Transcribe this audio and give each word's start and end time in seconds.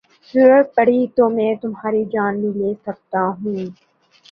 ضرورت 0.33 0.67
پڑی 0.75 1.05
تو 1.15 1.29
میں 1.29 1.53
تمہاری 1.61 2.03
جان 2.13 2.41
بھی 2.41 2.59
لے 2.59 2.73
سکتا 2.85 3.21
ہوں 3.37 3.65